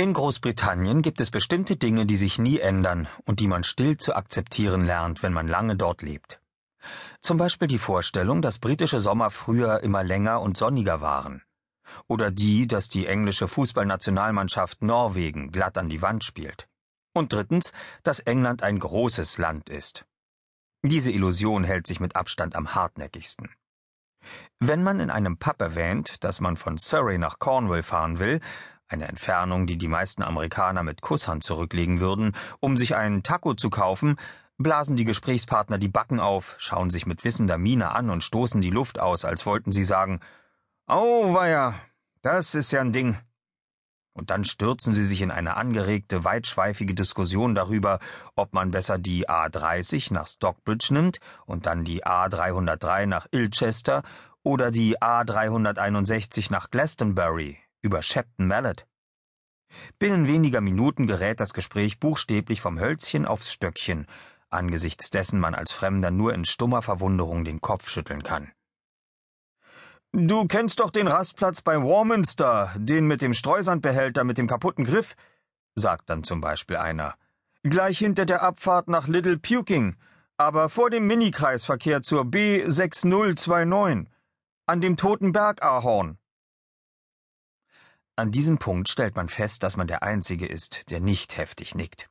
In 0.00 0.14
Großbritannien 0.14 1.02
gibt 1.02 1.20
es 1.20 1.30
bestimmte 1.30 1.76
Dinge, 1.76 2.06
die 2.06 2.16
sich 2.16 2.38
nie 2.38 2.58
ändern 2.58 3.06
und 3.26 3.38
die 3.38 3.46
man 3.46 3.64
still 3.64 3.98
zu 3.98 4.16
akzeptieren 4.16 4.86
lernt, 4.86 5.22
wenn 5.22 5.34
man 5.34 5.46
lange 5.46 5.76
dort 5.76 6.00
lebt. 6.00 6.40
Zum 7.20 7.36
Beispiel 7.36 7.68
die 7.68 7.78
Vorstellung, 7.78 8.40
dass 8.40 8.60
britische 8.60 8.98
Sommer 8.98 9.30
früher 9.30 9.82
immer 9.82 10.02
länger 10.02 10.40
und 10.40 10.56
sonniger 10.56 11.02
waren. 11.02 11.42
Oder 12.06 12.30
die, 12.30 12.66
dass 12.66 12.88
die 12.88 13.08
englische 13.08 13.46
Fußballnationalmannschaft 13.46 14.80
Norwegen 14.80 15.52
glatt 15.52 15.76
an 15.76 15.90
die 15.90 16.00
Wand 16.00 16.24
spielt. 16.24 16.66
Und 17.12 17.34
drittens, 17.34 17.74
dass 18.02 18.20
England 18.20 18.62
ein 18.62 18.78
großes 18.78 19.36
Land 19.36 19.68
ist. 19.68 20.06
Diese 20.82 21.12
Illusion 21.12 21.62
hält 21.62 21.86
sich 21.86 22.00
mit 22.00 22.16
Abstand 22.16 22.56
am 22.56 22.74
hartnäckigsten. 22.74 23.50
Wenn 24.60 24.82
man 24.82 24.98
in 24.98 25.10
einem 25.10 25.36
Pub 25.36 25.60
erwähnt, 25.60 26.24
dass 26.24 26.40
man 26.40 26.56
von 26.56 26.78
Surrey 26.78 27.18
nach 27.18 27.38
Cornwall 27.38 27.82
fahren 27.82 28.18
will, 28.18 28.40
eine 28.90 29.08
Entfernung, 29.08 29.66
die 29.66 29.78
die 29.78 29.88
meisten 29.88 30.22
Amerikaner 30.22 30.82
mit 30.82 31.00
Kusshand 31.00 31.44
zurücklegen 31.44 32.00
würden, 32.00 32.32
um 32.60 32.76
sich 32.76 32.96
einen 32.96 33.22
Taco 33.22 33.54
zu 33.54 33.70
kaufen, 33.70 34.16
blasen 34.58 34.96
die 34.96 35.04
Gesprächspartner 35.04 35.78
die 35.78 35.88
Backen 35.88 36.20
auf, 36.20 36.56
schauen 36.58 36.90
sich 36.90 37.06
mit 37.06 37.24
wissender 37.24 37.56
Miene 37.56 37.92
an 37.92 38.10
und 38.10 38.22
stoßen 38.22 38.60
die 38.60 38.70
Luft 38.70 39.00
aus, 39.00 39.24
als 39.24 39.46
wollten 39.46 39.72
sie 39.72 39.84
sagen, 39.84 40.20
Auweia, 40.86 41.74
das 42.22 42.54
ist 42.54 42.72
ja 42.72 42.80
ein 42.80 42.92
Ding. 42.92 43.16
Und 44.12 44.30
dann 44.30 44.44
stürzen 44.44 44.92
sie 44.92 45.06
sich 45.06 45.22
in 45.22 45.30
eine 45.30 45.56
angeregte, 45.56 46.24
weitschweifige 46.24 46.94
Diskussion 46.94 47.54
darüber, 47.54 48.00
ob 48.34 48.52
man 48.52 48.72
besser 48.72 48.98
die 48.98 49.28
A30 49.28 50.12
nach 50.12 50.26
Stockbridge 50.26 50.88
nimmt 50.90 51.20
und 51.46 51.66
dann 51.66 51.84
die 51.84 52.04
A303 52.04 53.06
nach 53.06 53.28
Ilchester 53.30 54.02
oder 54.42 54.70
die 54.70 54.98
A361 54.98 56.50
nach 56.50 56.70
Glastonbury, 56.70 57.58
über 57.82 58.02
Shepton 58.02 58.46
Mallet. 58.46 58.86
Binnen 59.98 60.26
weniger 60.26 60.60
Minuten 60.60 61.06
gerät 61.06 61.40
das 61.40 61.54
Gespräch 61.54 62.00
buchstäblich 62.00 62.60
vom 62.60 62.78
Hölzchen 62.78 63.26
aufs 63.26 63.52
Stöckchen, 63.52 64.06
angesichts 64.48 65.10
dessen 65.10 65.38
man 65.38 65.54
als 65.54 65.72
Fremder 65.72 66.10
nur 66.10 66.34
in 66.34 66.44
stummer 66.44 66.82
Verwunderung 66.82 67.44
den 67.44 67.60
Kopf 67.60 67.88
schütteln 67.88 68.22
kann. 68.22 68.50
Du 70.12 70.46
kennst 70.46 70.80
doch 70.80 70.90
den 70.90 71.06
Rastplatz 71.06 71.62
bei 71.62 71.76
Warminster, 71.76 72.72
den 72.76 73.06
mit 73.06 73.22
dem 73.22 73.32
Streusandbehälter 73.32 74.24
mit 74.24 74.38
dem 74.38 74.48
kaputten 74.48 74.84
Griff, 74.84 75.14
sagt 75.76 76.10
dann 76.10 76.24
zum 76.24 76.40
Beispiel 76.40 76.78
einer. 76.78 77.14
Gleich 77.62 77.98
hinter 77.98 78.26
der 78.26 78.42
Abfahrt 78.42 78.88
nach 78.88 79.06
Little 79.06 79.38
Puking, 79.38 79.94
aber 80.36 80.68
vor 80.68 80.90
dem 80.90 81.06
Minikreisverkehr 81.06 82.02
zur 82.02 82.24
B6029, 82.24 84.06
an 84.66 84.80
dem 84.80 84.96
Toten 84.96 85.30
Bergahorn. 85.30 86.18
An 88.20 88.32
diesem 88.32 88.58
Punkt 88.58 88.90
stellt 88.90 89.16
man 89.16 89.30
fest, 89.30 89.62
dass 89.62 89.78
man 89.78 89.86
der 89.86 90.02
Einzige 90.02 90.44
ist, 90.44 90.90
der 90.90 91.00
nicht 91.00 91.38
heftig 91.38 91.74
nickt. 91.74 92.10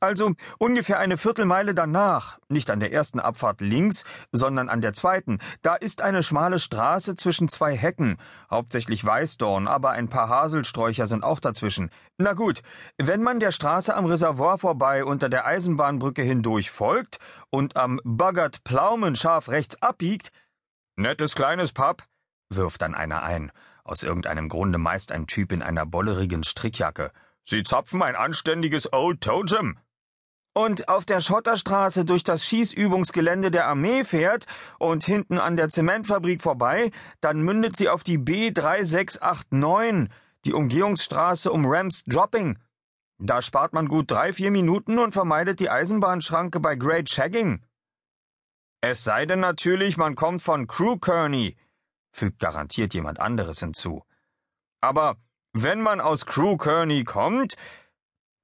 Also 0.00 0.32
ungefähr 0.58 0.98
eine 0.98 1.18
Viertelmeile 1.18 1.72
danach, 1.72 2.40
nicht 2.48 2.68
an 2.68 2.80
der 2.80 2.92
ersten 2.92 3.20
Abfahrt 3.20 3.60
links, 3.60 4.04
sondern 4.32 4.68
an 4.68 4.80
der 4.80 4.92
zweiten, 4.92 5.38
da 5.62 5.76
ist 5.76 6.02
eine 6.02 6.24
schmale 6.24 6.58
Straße 6.58 7.14
zwischen 7.14 7.46
zwei 7.46 7.76
Hecken, 7.76 8.16
hauptsächlich 8.50 9.04
Weißdorn, 9.04 9.68
aber 9.68 9.92
ein 9.92 10.08
paar 10.08 10.28
Haselsträucher 10.28 11.06
sind 11.06 11.22
auch 11.22 11.38
dazwischen. 11.38 11.90
Na 12.18 12.32
gut, 12.32 12.62
wenn 12.98 13.22
man 13.22 13.38
der 13.38 13.52
Straße 13.52 13.94
am 13.94 14.06
Reservoir 14.06 14.58
vorbei 14.58 15.04
unter 15.04 15.28
der 15.28 15.46
Eisenbahnbrücke 15.46 16.22
hindurch 16.22 16.72
folgt 16.72 17.20
und 17.50 17.76
am 17.76 18.00
Baggert 18.02 18.64
Plaumen 18.64 19.14
scharf 19.14 19.48
rechts 19.48 19.80
abbiegt, 19.80 20.32
nettes 20.96 21.36
kleines 21.36 21.70
Pub, 21.70 22.02
wirft 22.48 22.82
dann 22.82 22.96
einer 22.96 23.22
ein 23.22 23.52
aus 23.84 24.02
irgendeinem 24.02 24.48
Grunde 24.48 24.78
meist 24.78 25.12
ein 25.12 25.26
Typ 25.26 25.52
in 25.52 25.62
einer 25.62 25.86
bollerigen 25.86 26.44
Strickjacke. 26.44 27.12
Sie 27.44 27.62
zapfen 27.62 28.02
ein 28.02 28.16
anständiges 28.16 28.92
Old 28.92 29.20
Totem. 29.20 29.78
Und 30.54 30.88
auf 30.88 31.06
der 31.06 31.20
Schotterstraße 31.22 32.04
durch 32.04 32.24
das 32.24 32.44
Schießübungsgelände 32.44 33.50
der 33.50 33.68
Armee 33.68 34.04
fährt 34.04 34.44
und 34.78 35.04
hinten 35.04 35.38
an 35.38 35.56
der 35.56 35.70
Zementfabrik 35.70 36.42
vorbei, 36.42 36.90
dann 37.20 37.40
mündet 37.40 37.74
sie 37.74 37.88
auf 37.88 38.04
die 38.04 38.18
B3689, 38.18 40.10
die 40.44 40.52
Umgehungsstraße 40.52 41.50
um 41.50 41.64
Rams 41.66 42.04
Dropping. 42.04 42.58
Da 43.18 43.40
spart 43.40 43.72
man 43.72 43.88
gut 43.88 44.10
drei, 44.10 44.32
vier 44.34 44.50
Minuten 44.50 44.98
und 44.98 45.12
vermeidet 45.12 45.58
die 45.58 45.70
Eisenbahnschranke 45.70 46.60
bei 46.60 46.74
Great 46.74 47.08
Shagging. 47.08 47.62
Es 48.82 49.04
sei 49.04 49.26
denn 49.26 49.40
natürlich, 49.40 49.96
man 49.96 50.16
kommt 50.16 50.42
von 50.42 50.66
Crew 50.66 50.98
Kearney, 50.98 51.56
fügt 52.12 52.38
garantiert 52.38 52.94
jemand 52.94 53.20
anderes 53.20 53.60
hinzu. 53.60 54.04
Aber 54.80 55.16
wenn 55.52 55.80
man 55.80 56.00
aus 56.00 56.26
Crew 56.26 56.56
Kearney 56.56 57.04
kommt, 57.04 57.56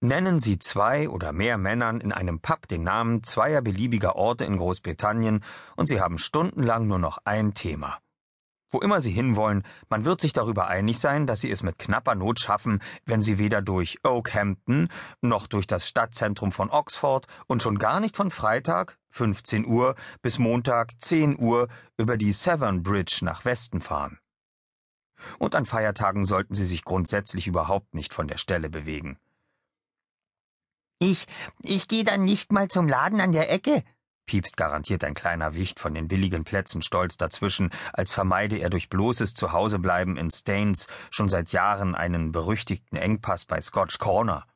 nennen 0.00 0.40
Sie 0.40 0.58
zwei 0.58 1.08
oder 1.08 1.32
mehr 1.32 1.58
Männern 1.58 2.00
in 2.00 2.12
einem 2.12 2.40
Pub 2.40 2.68
den 2.68 2.82
Namen 2.82 3.22
zweier 3.24 3.62
beliebiger 3.62 4.16
Orte 4.16 4.44
in 4.44 4.56
Großbritannien 4.56 5.44
und 5.76 5.86
Sie 5.86 6.00
haben 6.00 6.18
stundenlang 6.18 6.86
nur 6.86 6.98
noch 6.98 7.18
ein 7.24 7.54
Thema. 7.54 7.98
Wo 8.70 8.80
immer 8.80 9.00
Sie 9.00 9.10
hinwollen, 9.10 9.64
man 9.88 10.04
wird 10.04 10.20
sich 10.20 10.34
darüber 10.34 10.68
einig 10.68 10.98
sein, 10.98 11.26
dass 11.26 11.40
Sie 11.40 11.50
es 11.50 11.62
mit 11.62 11.78
knapper 11.78 12.14
Not 12.14 12.38
schaffen, 12.38 12.82
wenn 13.06 13.22
Sie 13.22 13.38
weder 13.38 13.62
durch 13.62 13.98
Oakhampton 14.04 14.88
noch 15.22 15.46
durch 15.46 15.66
das 15.66 15.88
Stadtzentrum 15.88 16.52
von 16.52 16.70
Oxford 16.70 17.26
und 17.46 17.62
schon 17.62 17.78
gar 17.78 18.00
nicht 18.00 18.16
von 18.16 18.30
Freitag, 18.30 18.98
15 19.10 19.64
Uhr, 19.66 19.94
bis 20.20 20.38
Montag, 20.38 21.00
10 21.00 21.38
Uhr, 21.38 21.68
über 21.96 22.18
die 22.18 22.32
Severn 22.32 22.82
Bridge 22.82 23.20
nach 23.22 23.46
Westen 23.46 23.80
fahren. 23.80 24.18
Und 25.38 25.54
an 25.54 25.66
Feiertagen 25.66 26.24
sollten 26.24 26.54
Sie 26.54 26.66
sich 26.66 26.84
grundsätzlich 26.84 27.46
überhaupt 27.46 27.94
nicht 27.94 28.12
von 28.12 28.28
der 28.28 28.38
Stelle 28.38 28.68
bewegen. 28.68 29.18
Ich, 31.00 31.26
ich 31.62 31.88
gehe 31.88 32.04
dann 32.04 32.24
nicht 32.24 32.52
mal 32.52 32.68
zum 32.68 32.88
Laden 32.88 33.20
an 33.20 33.32
der 33.32 33.50
Ecke, 33.50 33.82
piepst 34.28 34.56
garantiert 34.56 35.02
ein 35.02 35.14
kleiner 35.14 35.56
Wicht 35.56 35.80
von 35.80 35.94
den 35.94 36.06
billigen 36.06 36.44
Plätzen 36.44 36.82
stolz 36.82 37.16
dazwischen, 37.16 37.70
als 37.92 38.12
vermeide 38.12 38.58
er 38.58 38.70
durch 38.70 38.88
bloßes 38.88 39.34
Zuhausebleiben 39.34 40.16
in 40.16 40.30
Staines 40.30 40.86
schon 41.10 41.28
seit 41.28 41.50
Jahren 41.50 41.96
einen 41.96 42.30
berüchtigten 42.30 42.96
Engpass 42.96 43.46
bei 43.46 43.60
Scotch 43.60 43.98
Corner. 43.98 44.46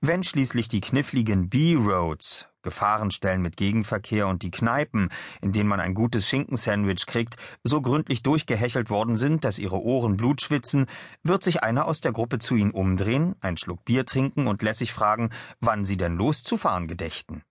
Wenn 0.00 0.22
schließlich 0.22 0.68
die 0.68 0.80
kniffligen 0.80 1.48
B-Roads, 1.48 2.46
Gefahrenstellen 2.62 3.40
mit 3.40 3.56
Gegenverkehr 3.56 4.26
und 4.26 4.42
die 4.42 4.50
Kneipen, 4.50 5.08
in 5.40 5.52
denen 5.52 5.68
man 5.68 5.80
ein 5.80 5.94
gutes 5.94 6.28
Schinkensandwich 6.28 7.06
kriegt, 7.06 7.36
so 7.62 7.80
gründlich 7.80 8.22
durchgehechelt 8.22 8.90
worden 8.90 9.16
sind, 9.16 9.44
dass 9.44 9.58
ihre 9.58 9.80
Ohren 9.80 10.16
Blut 10.16 10.42
schwitzen, 10.42 10.86
wird 11.22 11.42
sich 11.42 11.62
einer 11.62 11.86
aus 11.86 12.00
der 12.00 12.12
Gruppe 12.12 12.38
zu 12.38 12.56
ihnen 12.56 12.72
umdrehen, 12.72 13.34
einen 13.40 13.56
Schluck 13.56 13.84
Bier 13.84 14.04
trinken 14.04 14.46
und 14.46 14.60
lässig 14.60 14.92
fragen, 14.92 15.30
wann 15.60 15.84
sie 15.86 15.96
denn 15.96 16.16
loszufahren 16.16 16.86
gedächten. 16.86 17.42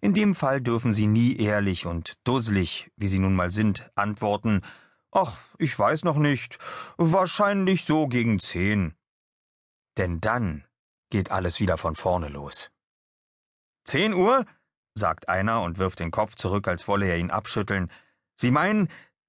In 0.00 0.14
dem 0.14 0.34
Fall 0.34 0.60
dürfen 0.60 0.92
Sie 0.92 1.06
nie 1.06 1.36
ehrlich 1.36 1.86
und 1.86 2.18
dusselig, 2.24 2.90
wie 2.96 3.08
Sie 3.08 3.18
nun 3.18 3.34
mal 3.34 3.50
sind, 3.50 3.90
antworten 3.94 4.62
Ach, 5.10 5.38
ich 5.58 5.76
weiß 5.76 6.04
noch 6.04 6.18
nicht, 6.18 6.58
wahrscheinlich 6.98 7.84
so 7.84 8.06
gegen 8.08 8.38
zehn. 8.38 8.94
Denn 9.96 10.20
dann 10.20 10.64
geht 11.10 11.30
alles 11.30 11.60
wieder 11.60 11.78
von 11.78 11.96
vorne 11.96 12.28
los. 12.28 12.70
Zehn 13.84 14.12
Uhr? 14.12 14.44
sagt 14.94 15.28
einer 15.28 15.62
und 15.62 15.78
wirft 15.78 16.00
den 16.00 16.10
Kopf 16.10 16.34
zurück, 16.34 16.68
als 16.68 16.88
wolle 16.88 17.06
er 17.06 17.18
ihn 17.18 17.30
abschütteln. 17.30 17.90
Sie 18.34 18.50
meinen 18.50 18.88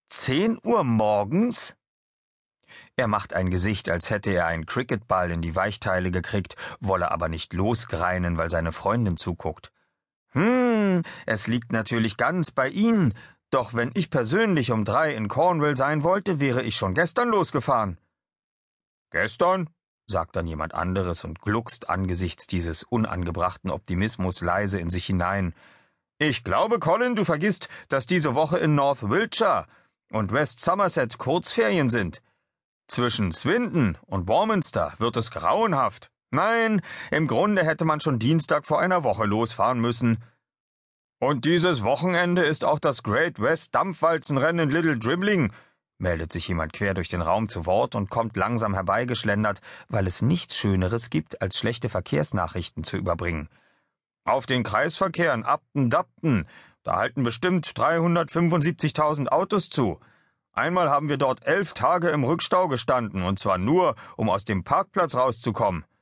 zehn 0.10 0.60
Uhr 0.64 0.84
morgens? 0.84 1.76
Er 2.96 3.08
macht 3.08 3.34
ein 3.34 3.50
Gesicht, 3.50 3.90
als 3.90 4.10
hätte 4.10 4.32
er 4.32 4.48
einen 4.48 4.66
Cricketball 4.66 5.32
in 5.32 5.42
die 5.42 5.56
Weichteile 5.56 6.12
gekriegt, 6.12 6.56
wolle 6.80 7.12
aber 7.12 7.30
nicht 7.30 7.54
losgreinen, 7.54 8.38
weil 8.38 8.50
seine 8.50 8.72
Freundin 8.72 9.18
zuguckt. 9.18 9.72
Hm, 10.32 11.04
es 11.26 11.48
liegt 11.48 11.72
natürlich 11.72 12.18
ganz 12.18 12.52
bei 12.52 12.70
Ihnen. 12.70 13.14
Doch 13.52 13.74
wenn 13.74 13.92
ich 13.96 14.12
persönlich 14.12 14.72
um 14.72 14.86
drei 14.86 15.16
in 15.16 15.28
Cornwall 15.28 15.76
sein 15.76 16.04
wollte, 16.04 16.40
wäre 16.40 16.62
ich 16.62 16.76
schon 16.76 16.94
gestern 16.94 17.30
losgefahren. 17.30 17.98
Gestern? 19.12 19.70
sagt 20.06 20.36
dann 20.36 20.48
jemand 20.48 20.74
anderes 20.74 21.24
und 21.24 21.40
gluckst 21.40 21.90
angesichts 21.90 22.48
dieses 22.48 22.84
unangebrachten 22.84 23.70
Optimismus 23.70 24.42
leise 24.42 24.80
in 24.80 24.90
sich 24.90 25.06
hinein. 25.06 25.54
Ich 26.18 26.44
glaube, 26.44 26.80
Colin, 26.80 27.16
du 27.16 27.26
vergisst, 27.26 27.70
dass 27.88 28.06
diese 28.06 28.36
Woche 28.36 28.58
in 28.58 28.76
North 28.76 29.10
Wiltshire 29.10 29.68
und 30.12 30.32
West 30.32 30.60
Somerset 30.60 31.18
Kurzferien 31.18 31.90
sind. 31.90 32.22
Zwischen 32.88 33.32
Swindon 33.32 33.98
und 34.08 34.28
Warminster 34.28 34.94
wird 34.98 35.16
es 35.16 35.32
grauenhaft. 35.32 36.12
Nein, 36.32 36.82
im 37.10 37.28
Grunde 37.28 37.66
hätte 37.66 37.86
man 37.86 38.00
schon 38.00 38.20
Dienstag 38.20 38.66
vor 38.66 38.80
einer 38.80 39.04
Woche 39.04 39.26
losfahren 39.26 39.80
müssen. 39.80 40.24
Und 41.20 41.44
dieses 41.44 41.84
Wochenende 41.84 42.44
ist 42.44 42.64
auch 42.64 42.80
das 42.80 43.04
Great 43.04 43.42
West 43.42 43.76
Dampfwalzenrennen 43.76 44.70
in 44.70 44.76
Little 44.76 44.98
Dribbling, 44.98 45.52
meldet 45.98 46.32
sich 46.32 46.48
jemand 46.48 46.72
quer 46.72 46.94
durch 46.94 47.10
den 47.10 47.22
Raum 47.22 47.50
zu 47.50 47.66
Wort 47.66 47.96
und 47.96 48.10
kommt 48.10 48.38
langsam 48.38 48.74
herbeigeschlendert, 48.74 49.60
weil 49.90 50.08
es 50.08 50.22
nichts 50.22 50.56
Schöneres 50.56 51.10
gibt, 51.10 51.42
als 51.42 51.58
schlechte 51.58 51.90
Verkehrsnachrichten 51.90 52.84
zu 52.84 52.96
überbringen. 52.96 53.50
Auf 54.24 54.46
den 54.46 54.64
Kreisverkehren 54.64 55.44
Abten-Dapten, 55.44 56.48
da 56.84 56.98
halten 56.98 57.24
bestimmt 57.24 57.68
375.000 57.68 59.28
Autos 59.28 59.70
zu. 59.70 60.00
Einmal 60.54 60.90
haben 60.90 61.10
wir 61.10 61.18
dort 61.18 61.46
elf 61.46 61.74
Tage 61.74 62.10
im 62.10 62.24
Rückstau 62.24 62.68
gestanden, 62.68 63.24
und 63.24 63.40
zwar 63.40 63.58
nur, 63.58 63.96
um 64.16 64.30
aus 64.30 64.46
dem 64.46 64.64
Parkplatz 64.64 65.16
rauszukommen. 65.16 65.84